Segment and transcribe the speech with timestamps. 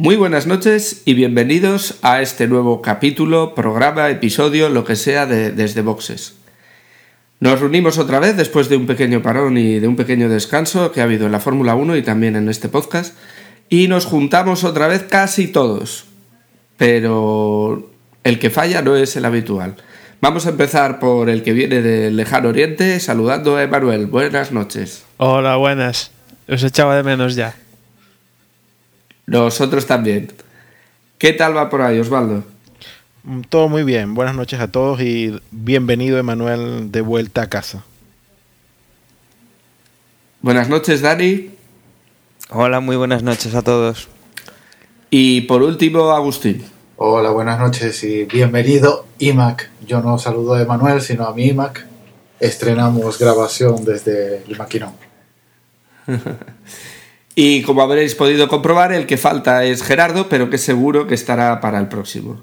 [0.00, 5.52] Muy buenas noches y bienvenidos a este nuevo capítulo, programa, episodio, lo que sea de
[5.52, 6.36] Desde Boxes.
[7.38, 11.02] Nos reunimos otra vez después de un pequeño parón y de un pequeño descanso que
[11.02, 13.14] ha habido en la Fórmula 1 y también en este podcast
[13.68, 16.06] y nos juntamos otra vez casi todos.
[16.78, 17.90] Pero
[18.24, 19.76] el que falla no es el habitual.
[20.22, 24.06] Vamos a empezar por el que viene del lejano oriente, saludando a Emanuel.
[24.06, 25.04] Buenas noches.
[25.18, 26.10] Hola, buenas.
[26.48, 27.54] Os echaba de menos ya.
[29.30, 30.32] Nosotros también.
[31.16, 32.42] ¿Qué tal va por ahí, Osvaldo?
[33.22, 34.14] Mm, Todo muy bien.
[34.14, 37.84] Buenas noches a todos y bienvenido, Emanuel, de vuelta a casa.
[40.42, 41.50] Buenas noches, Dani.
[42.48, 44.08] Hola, muy buenas noches a todos.
[45.10, 46.64] Y por último, Agustín.
[46.96, 49.70] Hola, buenas noches y bienvenido IMAC.
[49.86, 51.86] Yo no saludo a Emanuel, sino a mi IMAC.
[52.40, 54.94] Estrenamos grabación desde el maquinón.
[57.42, 61.58] Y como habréis podido comprobar, el que falta es Gerardo, pero que seguro que estará
[61.58, 62.42] para el próximo.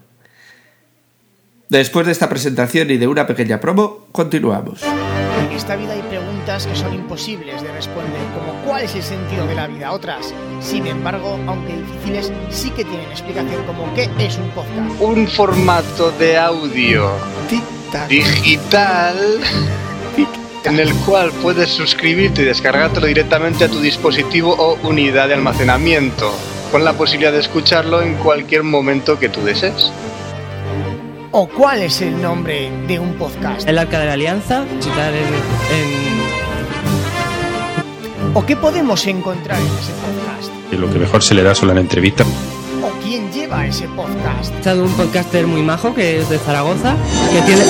[1.70, 4.81] Después de esta presentación y de una pequeña promo, continuamos.
[4.81, 9.46] En esta vida hay preguntas que son imposibles de responder, como ¿cuál es el sentido
[9.46, 9.91] de la vida?
[9.91, 15.00] Otras, sin embargo, aunque difíciles, sí que tienen explicación como ¿qué es un podcast?
[15.00, 17.12] un formato de audio
[18.09, 19.41] digital.
[20.63, 26.34] En el cual puedes suscribirte y descargártelo directamente a tu dispositivo o unidad de almacenamiento,
[26.72, 29.91] con la posibilidad de escucharlo en cualquier momento que tú desees.
[31.31, 33.67] ¿O cuál es el nombre de un podcast?
[33.67, 36.17] el Arca de la Alianza, visitar en, en-
[38.34, 40.51] ¿O qué podemos encontrar en ese podcast?
[40.73, 42.28] lo que mejor se le da son las entrevistas.
[42.84, 44.53] ¿O quién lleva ese podcast?
[44.56, 46.96] está de un podcaster muy majo que es de Zaragoza,
[47.31, 47.63] que tiene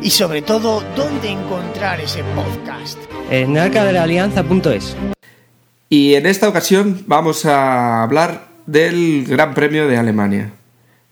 [0.00, 2.98] Y sobre todo, ¿dónde encontrar ese podcast?
[3.30, 4.96] en arcadelalianza.es.
[5.88, 10.52] Y en esta ocasión vamos a hablar del Gran Premio de Alemania.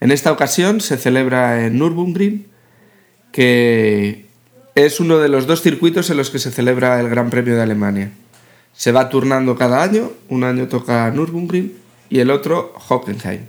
[0.00, 2.46] En esta ocasión se celebra en Nürburgring,
[3.32, 4.26] que
[4.74, 7.62] es uno de los dos circuitos en los que se celebra el Gran Premio de
[7.62, 8.10] Alemania.
[8.74, 11.72] Se va turnando cada año, un año toca Nürburgring
[12.10, 13.42] y el otro Hockenheim.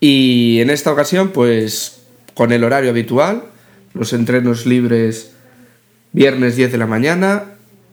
[0.00, 2.02] Y en esta ocasión, pues
[2.34, 3.44] con el horario habitual,
[3.96, 5.32] los entrenos libres
[6.12, 7.44] viernes 10 de la mañana,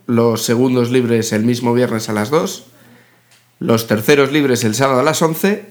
[0.06, 2.66] los segundos libres el mismo viernes a las 2,
[3.60, 5.66] los terceros libres el sábado a las 11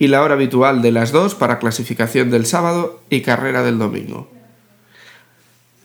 [0.00, 4.28] y la hora habitual de las 2 para clasificación del sábado y carrera del domingo.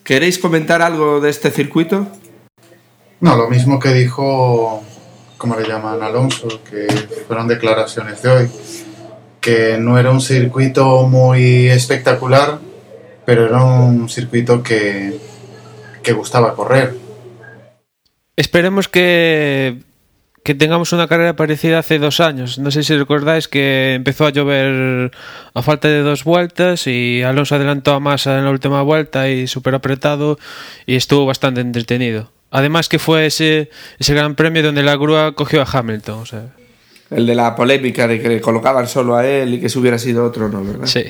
[0.03, 2.07] ¿Queréis comentar algo de este circuito?
[3.21, 4.83] No, lo mismo que dijo,
[5.37, 6.01] ¿cómo le llaman?
[6.01, 6.87] Alonso, que
[7.27, 8.49] fueron declaraciones de hoy.
[9.39, 12.59] Que no era un circuito muy espectacular,
[13.25, 15.17] pero era un circuito que,
[16.01, 16.95] que gustaba correr.
[18.35, 19.79] Esperemos que,
[20.43, 22.57] que tengamos una carrera parecida hace dos años.
[22.59, 25.11] No sé si recordáis que empezó a llover
[25.53, 29.47] a falta de dos vueltas y Alonso adelantó a Massa en la última vuelta y
[29.47, 30.37] súper apretado
[30.85, 32.31] y estuvo bastante entretenido.
[32.49, 33.69] Además que fue ese,
[33.99, 36.19] ese gran premio donde la grúa cogió a Hamilton.
[36.19, 36.47] O sea,
[37.09, 40.25] El de la polémica de que colocaban solo a él y que si hubiera sido
[40.25, 40.85] otro no, ¿verdad?
[40.87, 41.05] sí.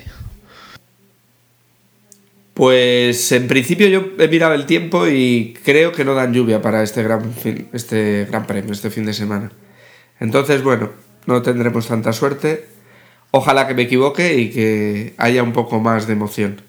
[2.54, 6.84] Pues en principio yo he mirado el tiempo y creo que no dan lluvia para
[6.84, 9.52] este gran, fin- este gran premio, este fin de semana.
[10.20, 10.92] Entonces, bueno,
[11.26, 12.66] no tendremos tanta suerte.
[13.32, 16.62] Ojalá que me equivoque y que haya un poco más de emoción.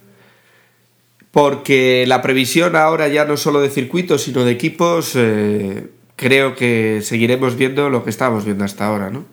[1.31, 7.01] Porque la previsión ahora ya no solo de circuitos, sino de equipos, eh, creo que
[7.03, 9.25] seguiremos viendo lo que estábamos viendo hasta ahora, ¿no?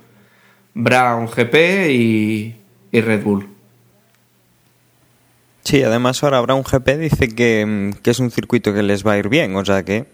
[0.73, 2.55] Brown GP y,
[2.91, 3.47] y Red Bull.
[5.63, 9.05] Sí, además ahora habrá un GP, dice que, mm, que es un circuito que les
[9.05, 10.05] va a ir bien, o sea que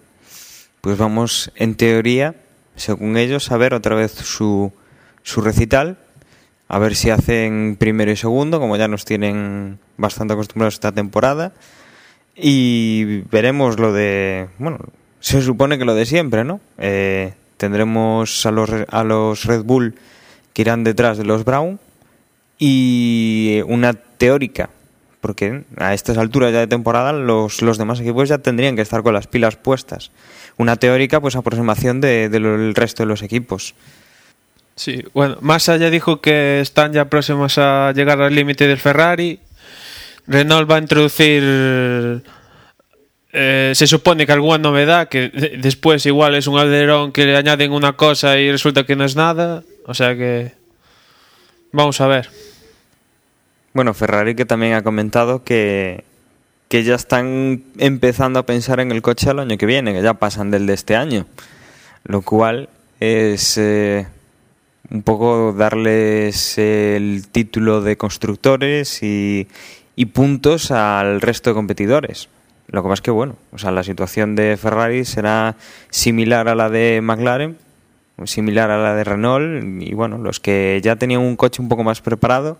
[0.81, 2.35] pues vamos en teoría,
[2.75, 4.71] según ellos, a ver otra vez su,
[5.23, 5.97] su recital,
[6.67, 11.53] a ver si hacen primero y segundo, como ya nos tienen bastante acostumbrados esta temporada,
[12.35, 14.77] y veremos lo de, bueno,
[15.19, 16.61] se supone que lo de siempre, ¿no?
[16.77, 19.95] Eh, tendremos a los, a los Red Bull
[20.53, 21.79] que irán detrás de los Brown
[22.59, 24.69] y una teórica
[25.27, 29.03] porque a estas alturas ya de temporada los, los demás equipos ya tendrían que estar
[29.03, 30.11] con las pilas puestas.
[30.57, 33.75] Una teórica pues aproximación de- del resto de los equipos.
[34.75, 39.39] Sí, bueno, Massa ya dijo que están ya próximos a llegar al límite del Ferrari.
[40.27, 41.43] Renault va a introducir
[43.33, 47.35] eh, se supone que alguna novedad, que de- después igual es un alerón que le
[47.35, 49.63] añaden una cosa y resulta que no es nada.
[49.85, 50.53] O sea que.
[51.71, 52.29] Vamos a ver.
[53.73, 56.03] Bueno, Ferrari que también ha comentado que,
[56.67, 60.15] que ya están empezando a pensar en el coche al año que viene, que ya
[60.15, 61.25] pasan del de este año.
[62.03, 62.69] Lo cual
[62.99, 64.07] es eh,
[64.89, 69.47] un poco darles el título de constructores y,
[69.95, 72.29] y puntos al resto de competidores.
[72.67, 75.55] Lo que pasa es que, bueno, o sea, la situación de Ferrari será
[75.89, 77.57] similar a la de McLaren,
[78.25, 81.83] similar a la de Renault, y bueno, los que ya tenían un coche un poco
[81.83, 82.57] más preparado,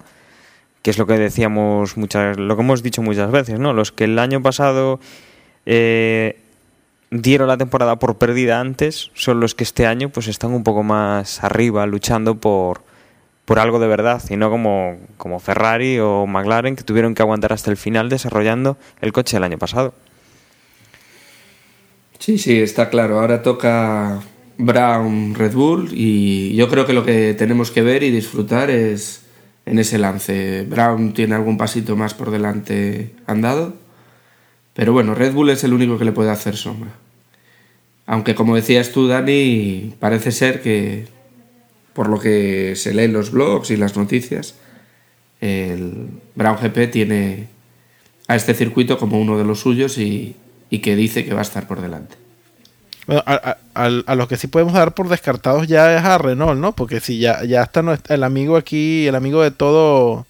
[0.82, 3.74] que es lo que decíamos muchas, lo que hemos dicho muchas veces, ¿no?
[3.74, 5.00] Los que el año pasado
[5.66, 6.40] eh,
[7.12, 10.84] dieron la temporada por perdida antes, son los que este año pues están un poco
[10.84, 12.82] más arriba, luchando por,
[13.46, 17.54] por algo de verdad, y no como, como Ferrari o McLaren, que tuvieron que aguantar
[17.54, 19.94] hasta el final desarrollando el coche del año pasado.
[22.20, 23.20] Sí, sí, está claro.
[23.20, 24.22] Ahora toca
[24.58, 29.27] Brown Red Bull y yo creo que lo que tenemos que ver y disfrutar es
[29.68, 30.64] en ese lance.
[30.64, 33.76] Brown tiene algún pasito más por delante andado,
[34.74, 36.92] pero bueno, Red Bull es el único que le puede hacer sombra.
[38.06, 41.08] Aunque como decías tú, Dani, parece ser que
[41.94, 44.56] por lo que se lee en los blogs y las noticias,
[45.42, 47.48] el Brown GP tiene
[48.28, 50.36] a este circuito como uno de los suyos y,
[50.70, 52.16] y que dice que va a estar por delante.
[53.08, 56.60] Bueno, a, a- a- los que sí podemos dar por descartados ya es a Renault,
[56.60, 56.74] ¿no?
[56.74, 60.26] Porque si ya, ya está el amigo aquí, el amigo de todo,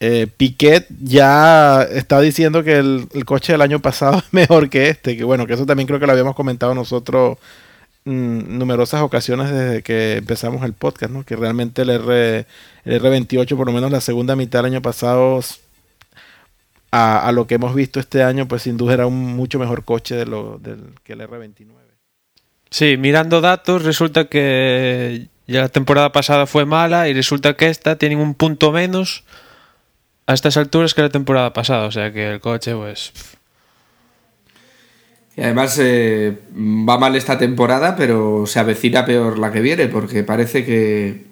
[0.00, 4.88] eh, Piquet, ya está diciendo que el, el coche del año pasado es mejor que
[4.90, 5.16] este.
[5.16, 7.38] Que bueno, que eso también creo que lo habíamos comentado nosotros
[8.04, 11.24] mm, numerosas ocasiones desde que empezamos el podcast, ¿no?
[11.24, 12.46] Que realmente el, R,
[12.84, 15.40] el R28, por lo menos la segunda mitad del año pasado,
[16.92, 19.84] a, a lo que hemos visto este año, pues sin duda era un mucho mejor
[19.84, 21.72] coche de lo, del, que el R29.
[22.70, 27.96] Sí, mirando datos, resulta que ya la temporada pasada fue mala y resulta que esta
[27.96, 29.24] tiene un punto menos
[30.26, 31.86] a estas alturas que la temporada pasada.
[31.86, 33.12] O sea que el coche, pues.
[35.36, 40.24] Y además eh, va mal esta temporada, pero se avecina peor la que viene, porque
[40.24, 41.24] parece que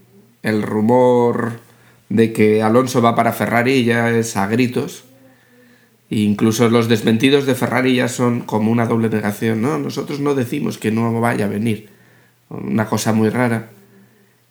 [0.42, 1.60] el rumor
[2.08, 5.04] de que Alonso va para Ferrari ya es a gritos.
[6.10, 9.62] E incluso los desmentidos de Ferrari ya son como una doble negación.
[9.62, 11.90] No, nosotros no decimos que no vaya a venir.
[12.48, 13.70] Una cosa muy rara.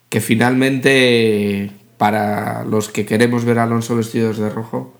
[0.07, 4.93] Que finalmente, para los que queremos ver a Alonso vestidos de rojo,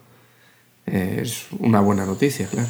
[0.85, 2.67] eh, es una buena noticia, claro.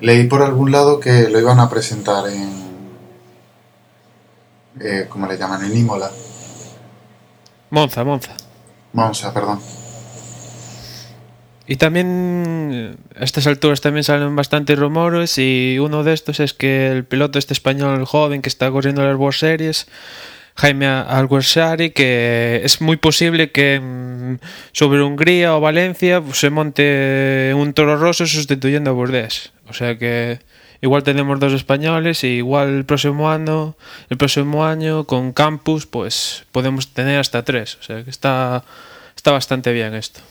[0.00, 2.68] Leí por algún lado que lo iban a presentar en.
[4.80, 5.64] Eh, ¿Cómo le llaman?
[5.64, 6.10] En Imola.
[7.70, 8.36] Monza, Monza.
[8.92, 9.77] Monza, perdón.
[11.70, 16.90] Y también a estas alturas también salen bastantes rumores y uno de estos es que
[16.90, 19.86] el piloto este español joven que está corriendo las World Series,
[20.54, 24.38] Jaime Alguersuari, que es muy posible que mm,
[24.72, 29.52] sobre Hungría o Valencia se monte un toro rosso sustituyendo a Burdés.
[29.68, 30.38] O sea que
[30.80, 33.76] igual tenemos dos españoles y igual el próximo año,
[34.08, 37.76] el próximo año con Campus pues podemos tener hasta tres.
[37.78, 38.64] O sea que está,
[39.14, 40.22] está bastante bien esto.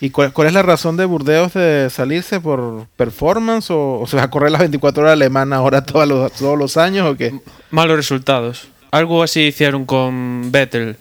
[0.00, 4.16] ¿Y cuál, cuál es la razón de Burdeos de salirse por performance o, o se
[4.16, 7.32] va a correr las 24 horas alemanas ahora todos los, todos los años o qué?
[7.70, 8.68] malos resultados.
[8.90, 10.96] Algo así hicieron con Vettel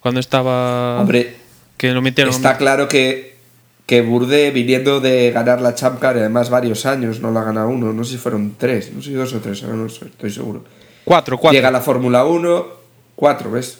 [0.00, 1.00] cuando estaba.
[1.00, 1.36] Hombre,
[1.76, 2.32] que lo metieron.
[2.32, 3.36] Está claro que,
[3.86, 7.92] que Burde, viniendo de ganar la Champ Car, además varios años, no la gana uno,
[7.92, 10.64] no sé si fueron tres, no sé si dos o tres, ahora no estoy seguro.
[11.04, 11.56] Cuatro, cuatro.
[11.56, 12.66] Llega a la Fórmula 1,
[13.16, 13.78] cuatro, ¿ves?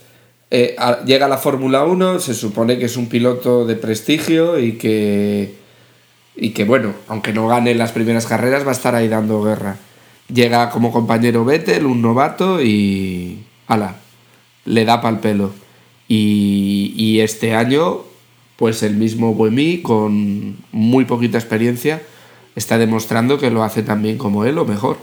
[0.50, 0.74] Eh,
[1.06, 5.54] llega a la Fórmula 1, se supone que es un piloto de prestigio y que,
[6.34, 9.76] y que, bueno, aunque no gane las primeras carreras, va a estar ahí dando guerra.
[10.32, 13.44] Llega como compañero Vettel, un novato, y.
[13.68, 13.96] ala,
[14.64, 15.52] le da pal pelo.
[16.08, 18.00] Y, y este año,
[18.56, 22.02] pues el mismo Buemi, con muy poquita experiencia,
[22.56, 24.98] está demostrando que lo hace tan bien como él o mejor.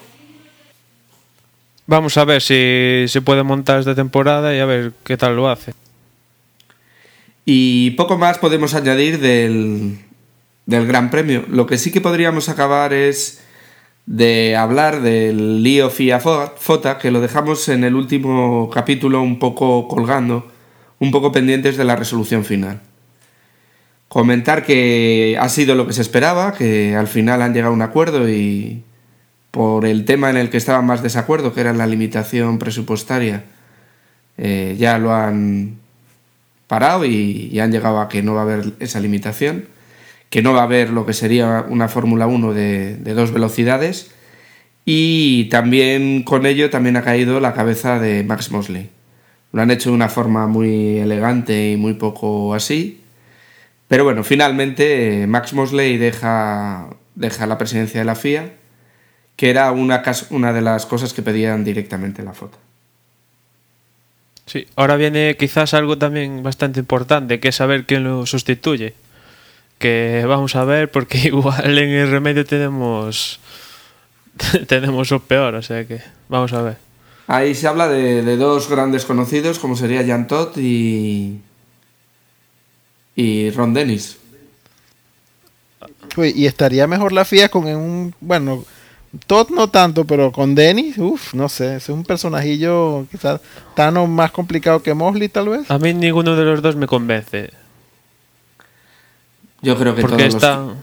[1.88, 5.50] Vamos a ver si se puede montar esta temporada y a ver qué tal lo
[5.50, 5.74] hace.
[7.46, 9.98] Y poco más podemos añadir del,
[10.66, 11.46] del Gran Premio.
[11.50, 13.42] Lo que sí que podríamos acabar es
[14.06, 19.88] de hablar del lío FIA Fota, que lo dejamos en el último capítulo un poco
[19.88, 20.52] colgando,
[21.00, 22.82] un poco pendientes de la resolución final.
[24.10, 27.82] Comentar que ha sido lo que se esperaba, que al final han llegado a un
[27.82, 28.84] acuerdo y
[29.58, 33.44] por el tema en el que estaban más desacuerdo, que era la limitación presupuestaria,
[34.38, 35.78] eh, ya lo han
[36.68, 39.66] parado y, han llegado a que no va a haber esa limitación.
[40.30, 44.12] que no va a haber lo que sería una Fórmula 1 de, de dos velocidades.
[44.86, 48.90] Y también con ello también ha caído la cabeza de Max Mosley.
[49.54, 53.02] Lo han hecho de una forma muy elegante y muy poco así.
[53.88, 58.52] Pero bueno, finalmente eh, Max Mosley deja, deja la presidencia de la FIA,
[59.38, 62.58] que era una, una de las cosas que pedían directamente la foto.
[64.48, 68.96] Sí, ahora viene quizás algo también bastante importante, que es saber quién lo sustituye.
[69.78, 73.40] Que vamos a ver, porque igual en el remedio tenemos
[74.68, 76.78] tenemos lo peor, o sea que vamos a ver.
[77.28, 81.42] Ahí se habla de, de dos grandes conocidos, como sería Jan Todt y,
[83.16, 84.18] y Ron Dennis.
[86.16, 88.16] Uy, y estaría mejor la FIA con un.
[88.22, 88.66] Bueno,
[89.26, 91.78] Todd no tanto, pero con Dennis, uff, no sé.
[91.78, 93.42] Es un personajillo quizás
[93.76, 95.72] tan o más complicado que Mosley, tal vez.
[95.72, 97.52] A mí ninguno de los dos me convence.
[99.62, 100.76] Yo creo que Porque todos los están,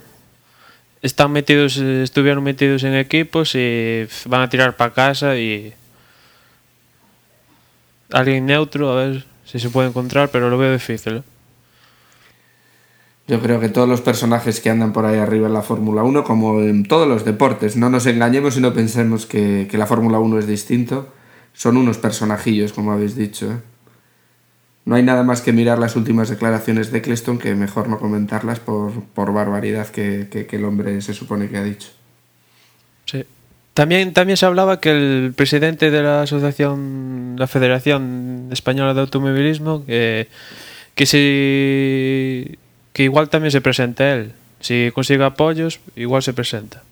[1.03, 5.73] están metidos, estuvieron metidos en equipos y van a tirar para casa y
[8.11, 11.19] alguien neutro, a ver si se puede encontrar, pero lo veo difícil.
[11.19, 11.23] ¿eh?
[13.27, 16.25] Yo creo que todos los personajes que andan por ahí arriba en la Fórmula 1,
[16.25, 20.19] como en todos los deportes, no nos engañemos y no pensemos que, que la Fórmula
[20.19, 21.09] 1 es distinto,
[21.55, 23.51] son unos personajillos, como habéis dicho.
[23.51, 23.57] ¿eh?
[24.85, 28.61] No hay nada más que mirar las últimas declaraciones de Eccleston que mejor no comentarlas
[28.61, 31.89] por, por barbaridad que, que- que el hombre se supone que ha dicho.
[33.07, 33.25] Sí.
[33.73, 39.85] También, también se hablaba que el presidente de la asociación, la Federación Española de Automovilismo,
[39.87, 40.29] que,
[40.95, 42.59] que si
[42.95, 44.33] que igual también se presenta él.
[44.61, 46.83] Si consigue apoyos, igual se presenta.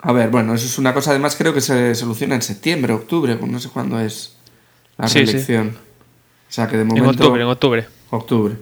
[0.00, 3.36] A ver, bueno, eso es una cosa además creo que se soluciona en septiembre, octubre,
[3.36, 4.36] no sé cuándo es
[4.96, 5.22] la Sí.
[5.22, 7.10] O sea que de En momento...
[7.10, 7.86] octubre, en octubre.
[8.08, 8.56] Octubre.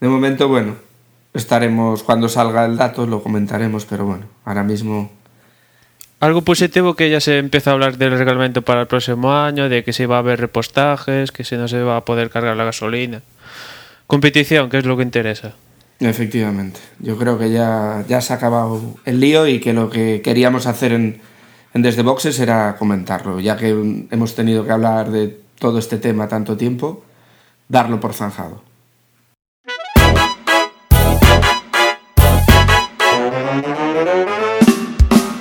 [0.00, 0.76] De momento, bueno,
[1.34, 5.10] estaremos, cuando salga el dato lo comentaremos, pero bueno, ahora mismo...
[6.20, 9.84] Algo positivo que ya se empieza a hablar del reglamento para el próximo año, de
[9.84, 12.64] que se va a haber repostajes, que si no se va a poder cargar la
[12.64, 13.20] gasolina.
[14.06, 15.54] Competición, que es lo que interesa.
[15.98, 20.20] Efectivamente, yo creo que ya, ya se ha acabado el lío y que lo que
[20.22, 21.20] queríamos hacer en,
[21.74, 23.70] en Desde Boxes era comentarlo, ya que
[24.10, 27.02] hemos tenido que hablar de todo este tema tanto tiempo,
[27.68, 28.62] darlo por zanjado.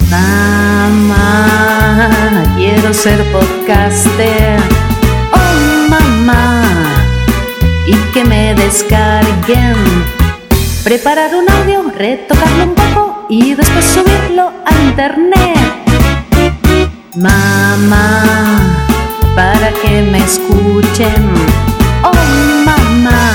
[0.10, 1.30] Mamá,
[2.58, 3.65] quiero ser podcaster.
[10.84, 15.56] Preparar un audio, retocarlo un poco y después subirlo a internet.
[17.16, 18.60] Mamá,
[19.36, 21.30] para que me escuchen.
[22.02, 22.12] Oh,
[22.66, 23.34] mamá,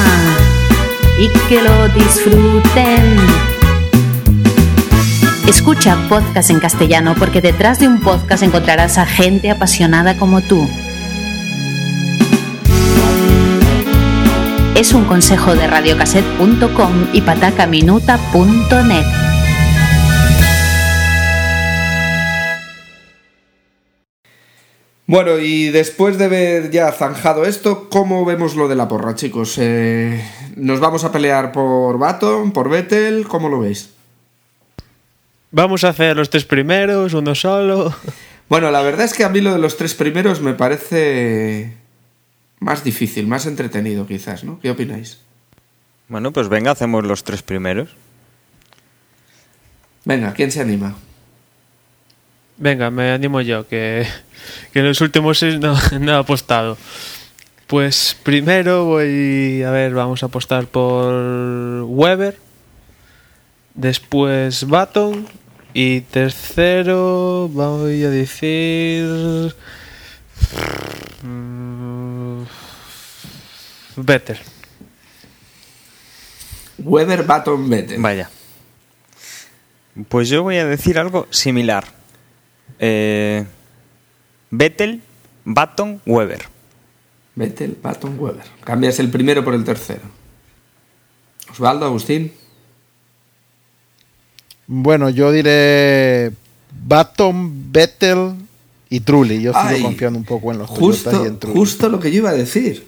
[1.16, 3.16] y que lo disfruten.
[5.46, 10.68] Escucha podcast en castellano porque detrás de un podcast encontrarás a gente apasionada como tú.
[14.76, 19.04] Es un consejo de radiocassette.com y patacaminuta.net.
[25.06, 29.56] Bueno, y después de ver ya zanjado esto, ¿cómo vemos lo de la porra, chicos?
[29.58, 30.24] Eh,
[30.54, 33.26] ¿Nos vamos a pelear por Baton, por Vettel?
[33.26, 33.90] ¿Cómo lo veis?
[35.50, 37.92] Vamos a hacer los tres primeros, uno solo.
[38.48, 41.79] Bueno, la verdad es que a mí lo de los tres primeros me parece
[42.60, 44.60] más difícil, más entretenido quizás, ¿no?
[44.60, 45.18] ¿Qué opináis?
[46.08, 47.90] Bueno, pues venga, hacemos los tres primeros.
[50.04, 50.94] Venga, ¿quién se anima?
[52.56, 54.06] Venga, me animo yo, que,
[54.72, 56.76] que en los últimos seis no, no he apostado.
[57.66, 62.38] Pues primero voy, a ver, vamos a apostar por Weber,
[63.74, 65.26] después Baton
[65.72, 69.54] y tercero voy a decir...
[74.04, 74.38] Vettel.
[76.78, 78.00] Weber, Baton, Vettel.
[78.00, 78.30] Vaya.
[80.08, 81.84] Pues yo voy a decir algo similar.
[82.78, 83.44] Eh,
[84.50, 85.02] Vettel,
[85.44, 86.42] Baton, Weber.
[87.34, 88.44] Vettel, Baton, Weber.
[88.64, 90.02] Cambias el primero por el tercero.
[91.50, 92.32] Osvaldo, Agustín.
[94.66, 96.32] Bueno, yo diré
[96.86, 98.34] Baton, Vettel
[98.88, 99.42] y Trulli.
[99.42, 101.58] Yo sigo Ay, confiando un poco en los Toyotas y Justo, en Trulli.
[101.58, 102.86] justo lo que yo iba a decir.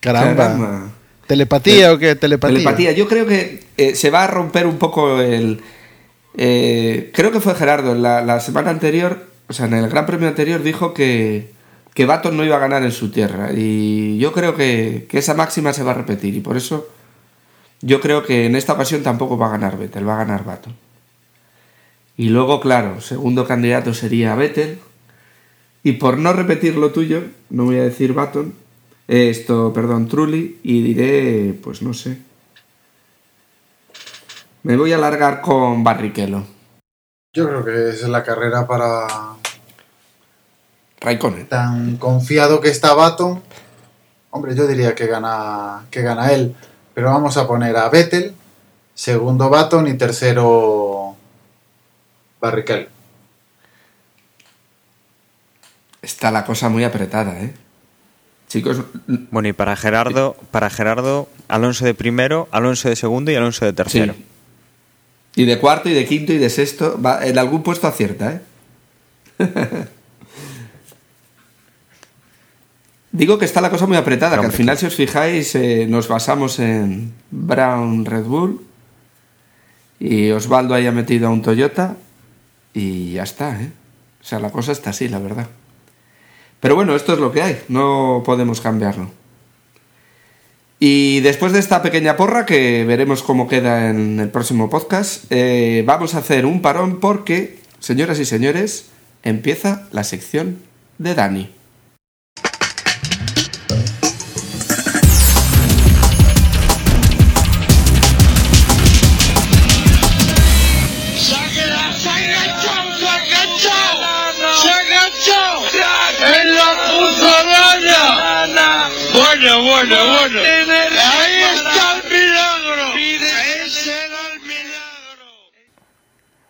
[0.00, 0.34] Caramba.
[0.36, 0.88] Caramba.
[1.26, 2.14] ¿Telepatía o qué?
[2.14, 2.54] Telepatía.
[2.58, 2.92] Telepatía.
[2.92, 5.60] Yo creo que eh, se va a romper un poco el.
[6.36, 10.62] eh, creo que fue Gerardo, la semana anterior, o sea, en el Gran Premio anterior,
[10.62, 11.52] dijo que,
[11.94, 13.50] que Baton no iba a ganar en su tierra.
[13.54, 16.34] Y yo creo que, que esa máxima se va a repetir.
[16.36, 16.88] Y por eso
[17.80, 20.74] Yo creo que en esta ocasión tampoco va a ganar Vettel, va a ganar Baton.
[22.16, 24.78] Y luego, claro, segundo candidato sería Vettel.
[25.82, 28.54] Y por no repetir lo tuyo, no voy a decir Baton,
[29.08, 32.18] esto, perdón, Trulli, y diré, pues no sé.
[34.62, 36.42] Me voy a alargar con Barrichello.
[37.32, 39.06] Yo creo que es la carrera para
[41.00, 41.46] Raikkonen.
[41.48, 43.42] tan confiado que está Baton.
[44.30, 46.56] Hombre, yo diría que gana, que gana él.
[46.94, 48.34] Pero vamos a poner a Vettel,
[48.94, 51.14] segundo Baton y tercero
[52.40, 52.88] Barrichello.
[56.02, 57.54] Está la cosa muy apretada, ¿eh?
[58.48, 63.64] Chicos, Bueno, y para Gerardo, para Gerardo, Alonso de primero, Alonso de segundo y Alonso
[63.64, 64.14] de tercero.
[64.14, 64.24] Sí.
[65.36, 67.00] Y de cuarto, y de quinto, y de sexto.
[67.00, 68.40] Va, en algún puesto acierta, ¿eh?
[73.12, 76.06] Digo que está la cosa muy apretada, que al final, si os fijáis, eh, nos
[76.06, 78.60] basamos en Brown Red Bull.
[79.98, 81.96] Y Osvaldo haya metido a un Toyota.
[82.74, 83.72] Y ya está, ¿eh?
[84.20, 85.46] O sea, la cosa está así, la verdad.
[86.60, 89.10] Pero bueno, esto es lo que hay, no podemos cambiarlo.
[90.78, 95.82] Y después de esta pequeña porra, que veremos cómo queda en el próximo podcast, eh,
[95.86, 98.90] vamos a hacer un parón porque, señoras y señores,
[99.22, 100.58] empieza la sección
[100.98, 101.55] de Dani.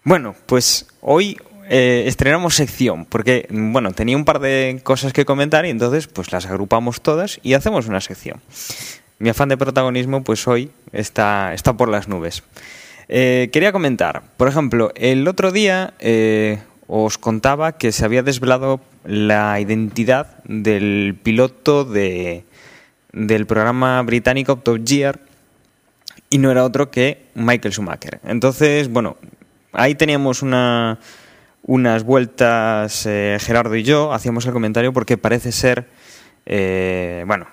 [0.07, 1.37] Bueno, pues hoy
[1.69, 6.31] eh, estrenamos sección, porque, bueno, tenía un par de cosas que comentar y entonces pues
[6.31, 8.41] las agrupamos todas y hacemos una sección.
[9.19, 12.45] Mi afán de protagonismo, pues hoy está, está por las nubes.
[13.09, 18.81] Eh, quería comentar, por ejemplo, el otro día eh, os contaba que se había desvelado
[19.05, 22.45] la identidad del piloto de,
[23.11, 25.19] del programa británico Top Gear
[26.31, 28.21] y no era otro que Michael Schumacher.
[28.25, 29.17] Entonces, bueno,
[29.77, 30.99] ahí teníamos una,
[31.63, 35.87] unas vueltas eh, Gerardo y yo, hacíamos el comentario porque parece ser,
[36.47, 37.47] eh, bueno,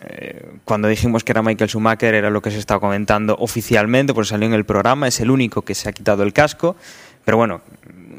[0.00, 4.28] eh, cuando dijimos que era Michael Schumacher era lo que se estaba comentando oficialmente, porque
[4.28, 6.76] salió en el programa, es el único que se ha quitado el casco,
[7.24, 7.62] pero bueno,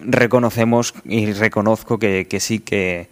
[0.05, 3.09] reconocemos y reconozco que, que sí que,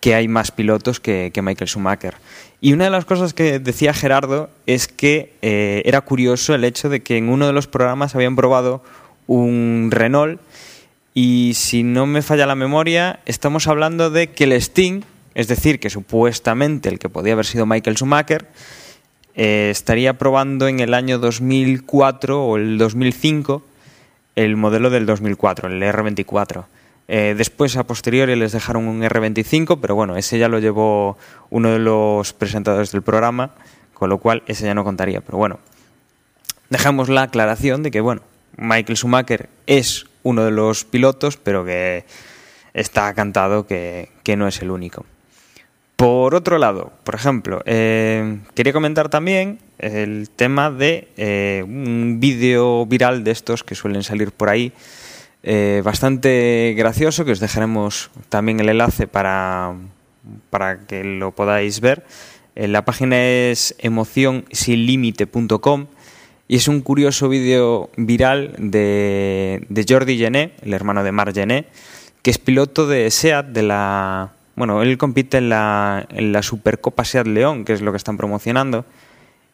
[0.00, 2.14] que hay más pilotos que, que Michael Schumacher.
[2.60, 6.88] Y una de las cosas que decía Gerardo es que eh, era curioso el hecho
[6.88, 8.82] de que en uno de los programas habían probado
[9.26, 10.40] un Renault
[11.14, 15.00] y si no me falla la memoria, estamos hablando de que el Sting,
[15.34, 18.46] es decir, que supuestamente el que podía haber sido Michael Schumacher,
[19.34, 23.62] eh, estaría probando en el año 2004 o el 2005
[24.34, 26.66] el modelo del 2004, el R24.
[27.08, 31.16] Eh, después, a posteriori, les dejaron un R25, pero bueno, ese ya lo llevó
[31.50, 33.52] uno de los presentadores del programa,
[33.94, 35.22] con lo cual ese ya no contaría.
[35.22, 35.60] Pero bueno,
[36.68, 38.20] dejamos la aclaración de que, bueno,
[38.56, 42.04] Michael Schumacher es uno de los pilotos, pero que
[42.74, 45.04] está cantado que, que no es el único.
[45.96, 52.84] Por otro lado, por ejemplo, eh, quería comentar también el tema de eh, un vídeo
[52.84, 54.74] viral de estos que suelen salir por ahí,
[55.42, 59.72] eh, bastante gracioso, que os dejaremos también el enlace para,
[60.50, 62.04] para que lo podáis ver.
[62.54, 65.86] La página es emocionsinlimite.com
[66.48, 71.66] y es un curioso vídeo viral de, de Jordi Gené, el hermano de Marc Gené,
[72.22, 74.32] que es piloto de SEAT, de la...
[74.54, 78.16] Bueno, él compite en la, en la Supercopa SEAT León, que es lo que están
[78.16, 78.84] promocionando.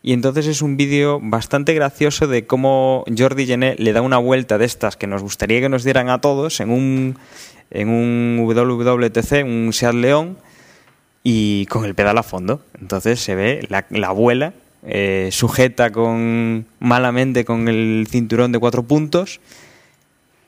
[0.03, 4.59] Y entonces es un vídeo bastante gracioso de cómo Jordi Gené le da una vuelta
[4.59, 7.19] de estas que nos gustaría que nos dieran a todos en un,
[7.71, 10.37] en un WWTC, un SEAT León,
[11.25, 12.61] y con el pedal a fondo.
[12.81, 14.53] Entonces se ve la, la abuela
[14.85, 19.41] eh, sujeta con malamente con el cinturón de cuatro puntos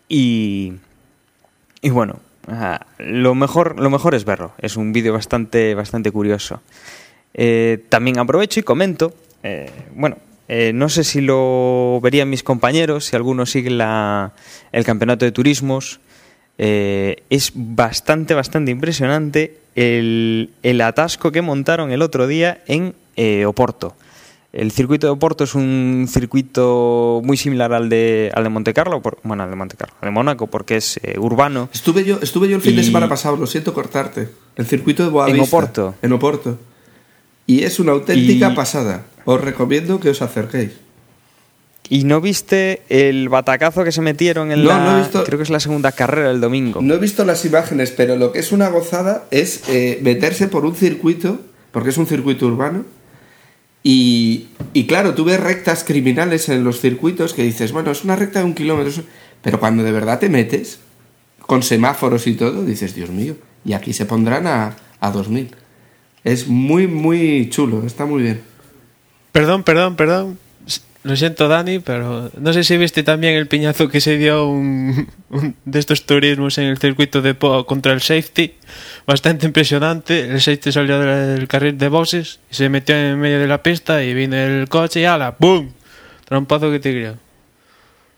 [0.09, 0.75] y,
[1.81, 2.18] y bueno,
[2.99, 4.53] lo mejor, lo mejor es verlo.
[4.59, 6.61] Es un vídeo bastante, bastante curioso.
[7.33, 10.18] Eh, también aprovecho y comento, eh, bueno,
[10.75, 14.33] no sé si lo verían mis compañeros, si alguno sigue la,
[14.73, 16.01] el campeonato de turismos.
[16.59, 22.94] Es bastante, bastante impresionante el, el atasco que montaron el otro día en
[23.47, 23.97] Oporto.
[24.57, 29.03] El circuito de Oporto es un circuito muy similar al de, al de Monte Carlo,
[29.03, 31.69] por- bueno, al de Monte Carlo, al de Mónaco, porque es eh, urbano.
[31.75, 34.29] Estuve yo, estuve yo el fin de Y- semana pasado, lo siento cortarte.
[34.55, 35.37] El circuito de Boavista.
[35.37, 35.95] En Oporto.
[36.03, 36.59] En Oporto.
[37.49, 39.07] Y es una auténtica Y- pasada.
[39.25, 40.71] Os recomiendo que os acerquéis.
[41.88, 44.79] ¿Y no viste el batacazo que se metieron en No, la...
[44.85, 46.81] no he visto- Creo que es la segunda carrera del domingo.
[46.81, 50.64] No he visto las imágenes, pero lo que es una gozada es eh, meterse por
[50.64, 51.40] un circuito,
[51.73, 52.85] porque es un circuito urbano,
[53.87, 58.16] y, y claro, tú ves rectas criminales en los circuitos que dices, bueno, es una
[58.16, 59.05] recta de un kilómetro,
[59.42, 60.81] pero cuando de verdad te metes,
[61.38, 65.51] con semáforos y todo, dices, Dios mío, y aquí se pondrán a, a 2000.
[66.25, 68.40] Es muy, muy chulo, está muy bien.
[69.33, 70.38] Perdón, perdón, perdón.
[71.05, 75.07] Lo siento, Dani, pero no sé si viste también el piñazo que se dio un,
[75.29, 78.55] un de estos turismos en el circuito de Po contra el safety.
[79.07, 80.21] Bastante impresionante.
[80.21, 84.03] El safety salió del carril de boxes y se metió en medio de la pista
[84.03, 85.37] y vino el coche y ¡ala!
[85.38, 85.73] ¡Bum!
[86.25, 87.17] Trompazo que te creo.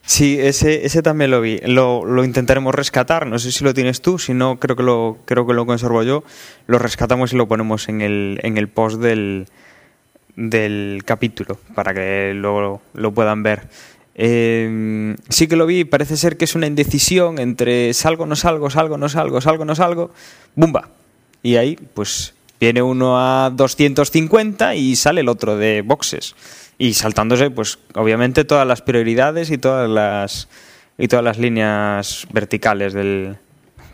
[0.03, 1.59] Sí, ese, ese también lo vi.
[1.65, 3.27] Lo, lo intentaremos rescatar.
[3.27, 6.05] No sé si lo tienes tú, si no, creo que lo, creo que lo conservo
[6.05, 6.23] yo.
[6.69, 9.49] Lo rescatamos y lo ponemos en el, en el post del,
[10.37, 13.69] del capítulo para que lo, lo puedan ver.
[14.19, 18.71] Eh, sí que lo vi, parece ser que es una indecisión entre salgo, no salgo,
[18.71, 20.11] salgo, no salgo, salgo, no salgo,
[20.55, 20.89] ¡bumba!
[21.43, 26.35] Y ahí, pues, viene uno a 250 y sale el otro de boxes.
[26.79, 30.49] Y saltándose, pues, obviamente todas las prioridades y todas las,
[30.97, 33.37] y todas las líneas verticales del,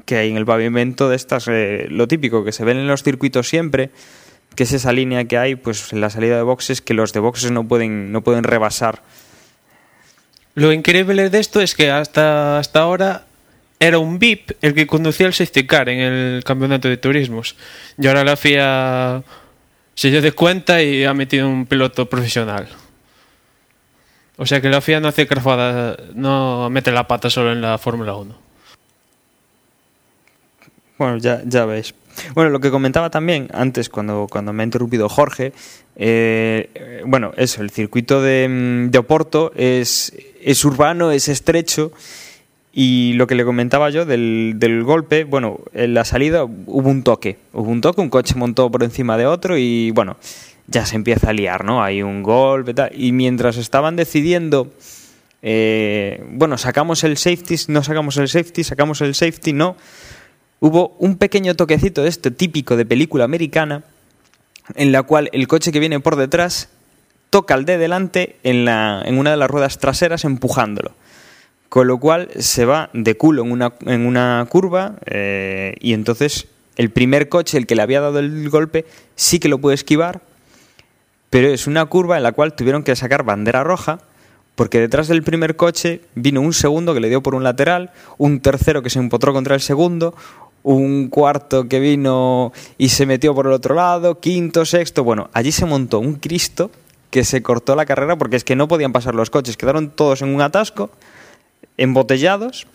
[0.05, 3.03] que hay en el pavimento de estas, eh, lo típico que se ven en los
[3.03, 3.91] circuitos siempre,
[4.55, 7.21] que es esa línea que hay, pues, en la salida de boxes, que los de
[7.21, 9.03] boxes no pueden, no pueden rebasar.
[10.55, 13.25] Lo increíble de esto es que hasta, hasta ahora
[13.81, 17.57] era un VIP el que conducía el safety car en el campeonato de turismos.
[17.99, 19.23] Y ahora la FIA
[19.95, 22.69] se dio de cuenta y ha metido un piloto profesional.
[24.37, 27.79] O sea que la FIA no hace crafada, no mete la pata solo en la
[27.79, 28.39] Fórmula 1.
[30.99, 31.95] Bueno, ya, ya veis.
[32.35, 35.53] Bueno, lo que comentaba también antes, cuando, cuando me ha interrumpido Jorge,
[35.97, 41.93] eh, bueno, eso, el circuito de, mm, de Oporto es, es urbano, es estrecho,
[42.73, 47.03] y lo que le comentaba yo del, del golpe, bueno, en la salida hubo un
[47.03, 50.17] toque, hubo un toque, un coche montó por encima de otro y bueno,
[50.69, 51.83] ya se empieza a liar, ¿no?
[51.83, 54.73] Hay un golpe tal, y mientras estaban decidiendo,
[55.43, 59.77] eh, bueno, sacamos el safety, no sacamos el safety, sacamos el safety, no,
[60.63, 63.83] hubo un pequeño toquecito de este típico de película americana,
[64.77, 66.69] en la cual el coche que viene por detrás
[67.31, 70.93] toca al de delante en, la, en una de las ruedas traseras empujándolo.
[71.69, 76.47] Con lo cual se va de culo en una, en una curva eh, y entonces
[76.77, 80.21] el primer coche, el que le había dado el golpe, sí que lo puede esquivar,
[81.29, 83.99] pero es una curva en la cual tuvieron que sacar bandera roja
[84.55, 88.41] porque detrás del primer coche vino un segundo que le dio por un lateral, un
[88.41, 90.15] tercero que se empotró contra el segundo,
[90.63, 95.53] un cuarto que vino y se metió por el otro lado, quinto, sexto, bueno, allí
[95.53, 96.71] se montó un Cristo
[97.11, 100.23] que se cortó la carrera porque es que no podían pasar los coches, quedaron todos
[100.23, 100.91] en un atasco
[101.77, 102.67] embotellados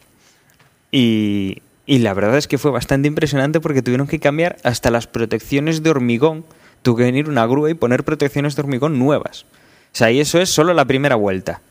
[0.91, 5.07] y, y la verdad es que fue bastante impresionante porque tuvieron que cambiar hasta las
[5.07, 6.45] protecciones de hormigón.
[6.81, 9.43] Tuvo que venir una grúa y poner protecciones de hormigón nuevas.
[9.43, 11.61] O sea, y eso es solo la primera vuelta.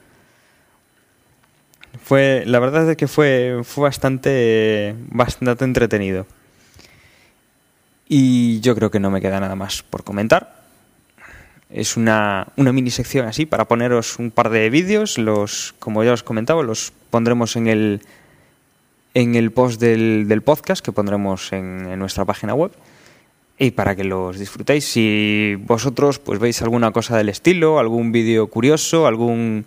[2.06, 6.24] Fue, la verdad es que fue, fue bastante, bastante entretenido.
[8.06, 10.62] Y yo creo que no me queda nada más por comentar.
[11.68, 15.18] Es una, una mini sección así para poneros un par de vídeos.
[15.18, 18.02] Los, como ya os comentaba, los pondremos en el,
[19.14, 22.70] en el post del, del podcast que pondremos en, en nuestra página web.
[23.58, 28.46] Y para que los disfrutéis, si vosotros pues veis alguna cosa del estilo, algún vídeo
[28.46, 29.66] curioso, algún,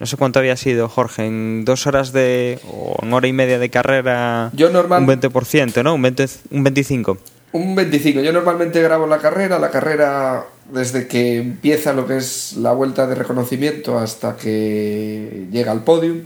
[0.00, 3.60] no sé cuánto había sido, Jorge, en dos horas de, o en hora y media
[3.60, 5.94] de carrera, Yo normal- un 20%, ¿no?
[5.94, 7.18] Un, 20, un 25%.
[7.52, 8.20] Un 25.
[8.22, 13.06] Yo normalmente grabo la carrera, la carrera desde que empieza lo que es la vuelta
[13.06, 16.22] de reconocimiento hasta que llega al podium,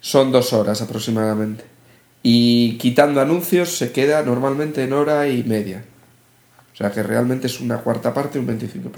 [0.00, 1.64] son dos horas aproximadamente.
[2.22, 5.84] Y quitando anuncios se queda normalmente en hora y media.
[6.72, 8.90] O sea que realmente es una cuarta parte, un 25%.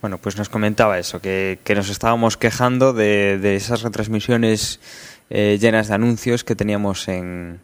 [0.00, 4.80] Bueno, pues nos comentaba eso, que, que nos estábamos quejando de, de esas retransmisiones
[5.28, 7.60] eh, llenas de anuncios que teníamos en,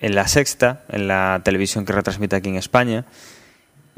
[0.00, 3.04] en la sexta, en la televisión que retransmite aquí en España,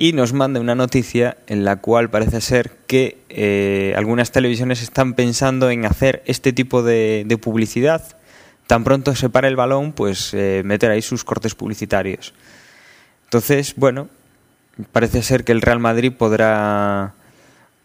[0.02, 5.14] y nos manda una noticia en la cual parece ser que eh, algunas televisiones están
[5.14, 8.02] pensando en hacer este tipo de, publicidad.
[8.66, 12.34] Tan pronto se para el balón, pues eh, meter ahí sus cortes publicitarios.
[13.26, 14.08] Entonces, bueno,
[14.90, 17.14] parece ser que el Real Madrid podrá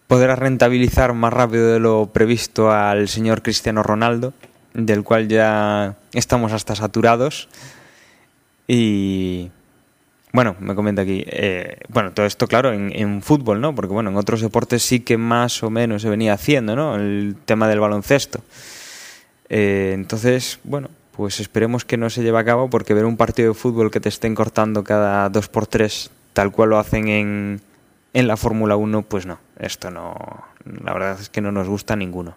[0.08, 4.34] podrá rentabilizar más rápido de lo previsto al señor Cristiano Ronaldo,
[4.74, 7.48] del cual ya estamos hasta saturados.
[8.68, 9.52] Y
[10.38, 13.74] bueno, me comenta aquí, eh, bueno, todo esto claro en, en fútbol, ¿no?
[13.74, 16.94] Porque bueno, en otros deportes sí que más o menos se venía haciendo, ¿no?
[16.94, 18.42] El tema del baloncesto.
[19.50, 23.48] Eh, entonces, bueno, pues esperemos que no se lleve a cabo porque ver un partido
[23.48, 27.62] de fútbol que te estén cortando cada dos por tres, tal cual lo hacen en,
[28.14, 30.14] en la Fórmula 1, pues no, esto no,
[30.84, 32.36] la verdad es que no nos gusta a ninguno.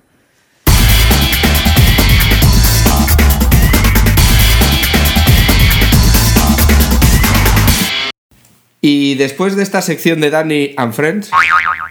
[8.81, 11.31] Y después de esta sección de Danny and Friends,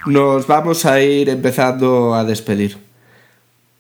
[0.07, 2.77] nos vamos a ir empezando a despedir.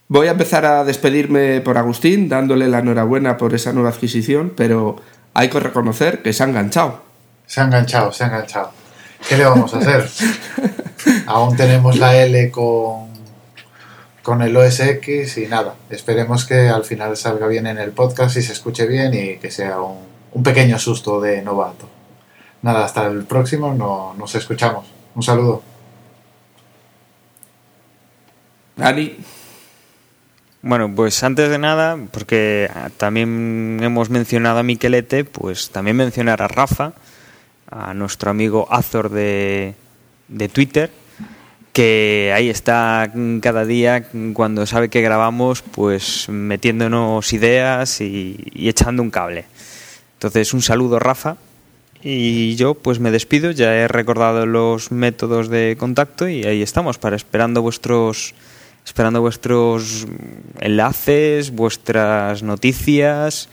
[0.07, 4.97] Voy a empezar a despedirme por Agustín, dándole la enhorabuena por esa nueva adquisición, pero
[5.33, 7.01] hay que reconocer que se ha enganchado.
[7.47, 8.71] Se ha enganchado, se ha enganchado.
[9.27, 10.09] ¿Qué le vamos a hacer?
[11.25, 13.09] Aún tenemos la L con,
[14.21, 15.75] con el OSX y nada.
[15.89, 19.49] Esperemos que al final salga bien en el podcast y se escuche bien y que
[19.49, 19.97] sea un,
[20.31, 21.98] un pequeño susto de novato.
[22.61, 24.85] Nada, hasta el próximo, no, nos escuchamos.
[25.15, 25.63] Un saludo.
[28.75, 29.17] Dani,
[30.61, 36.47] Bueno, pues antes de nada, porque también hemos mencionado a Miquelete, pues también mencionar a
[36.47, 36.93] Rafa,
[37.71, 39.75] a nuestro amigo Azor de,
[40.27, 40.91] de Twitter,
[41.71, 43.09] que ahí está
[43.41, 49.45] cada día cuando sabe que grabamos, pues metiéndonos ideas y, y echando un cable.
[50.15, 51.37] Entonces, un saludo, Rafa.
[52.01, 56.97] Y yo pues me despido, ya he recordado los métodos de contacto y ahí estamos
[56.97, 58.33] para esperando vuestros
[58.85, 60.07] esperando vuestros
[60.59, 63.49] enlaces, vuestras noticias,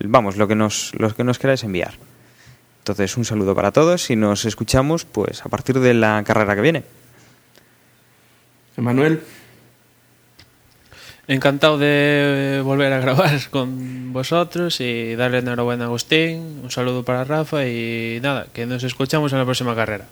[0.00, 1.94] vamos, lo que nos lo que nos queráis enviar.
[2.78, 6.62] Entonces, un saludo para todos y nos escuchamos pues a partir de la carrera que
[6.62, 6.84] viene.
[8.78, 9.20] Emanuel,
[11.28, 17.24] Encantado de volver a grabar con vosotros y darle enhorabuena a Agustín, un saludo para
[17.24, 20.06] Rafa y nada, que nos escuchamos en la próxima carrera.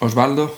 [0.00, 0.54] Osvaldo,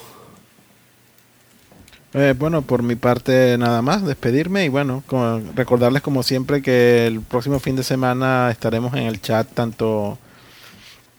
[2.14, 7.06] Eh, bueno, por mi parte nada más, despedirme y bueno, como- recordarles como siempre que
[7.06, 10.18] el próximo fin de semana estaremos en el chat tanto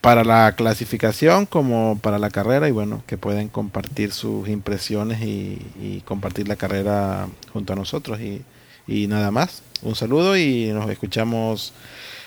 [0.03, 6.01] para la clasificación como para la carrera y bueno, que pueden compartir sus impresiones y,
[6.03, 9.63] compartir la carrera junto a nosotros y, nada más.
[9.81, 11.73] Un saludo y nos escuchamos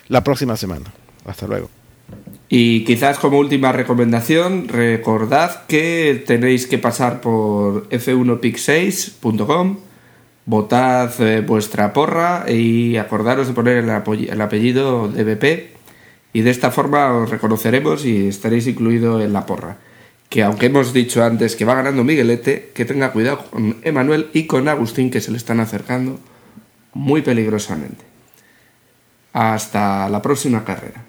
[0.09, 0.87] la próxima semana.
[1.27, 1.69] Hasta luego.
[2.49, 9.77] Y quizás como última recomendación, recordad que tenéis que pasar por f1pic6.com,
[10.47, 13.91] votad eh, vuestra porra y acordaros de poner el,
[14.31, 15.76] el apellido de BP
[16.37, 19.79] y de esta forma os reconoceremos y estaréis incluido en la porra.
[20.29, 24.46] Que aunque hemos dicho antes que va ganando Miguelete, que tenga cuidado con Emanuel y
[24.46, 26.20] con Agustín que se le están acercando
[26.92, 28.05] muy peligrosamente.
[29.33, 31.07] Hasta la próxima carrera.